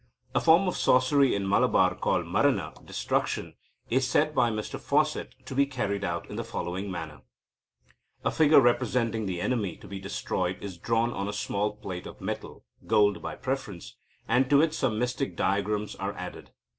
[0.33, 3.53] A form of sorcery in Malabar called marana (destruction)
[3.87, 7.21] is said by Mr Fawcett to be carried out in the following manner:
[8.25, 12.19] "A figure representing the enemy to be destroyed is drawn on a small plate of
[12.19, 13.95] metal (gold by preference),
[14.27, 16.49] and to it some mystic diagrams are added.